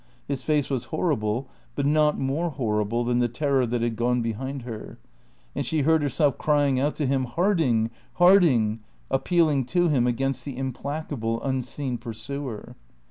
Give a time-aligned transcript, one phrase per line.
[0.27, 4.63] His face was horrible, but not more horrible than the Terror that had gone behind
[4.63, 4.97] her;
[5.55, 7.91] and she heard herself crying out to him, "Harding!
[8.13, 8.79] Harding!"
[9.11, 12.75] appealing to him against the implacable, unseen Pursuer.